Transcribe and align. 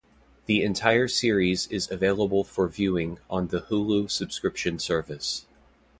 The 0.47 0.63
entire 0.63 1.07
series 1.07 1.67
is 1.67 1.91
available 1.91 2.43
for 2.43 2.67
viewing 2.67 3.19
on 3.29 3.49
the 3.49 3.61
Hulu 3.69 4.09
subscription 4.09 4.79
service. 4.79 5.45